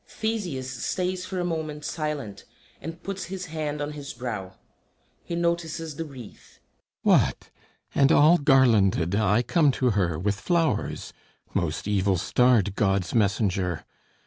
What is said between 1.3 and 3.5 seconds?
a moment silent, and puts his